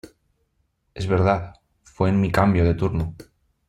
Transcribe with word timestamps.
es 0.95 1.05
verdad, 1.05 1.61
fue 1.83 2.09
en 2.09 2.19
mi 2.19 2.31
cambio 2.31 2.63
de 2.65 2.73
turno. 2.73 3.13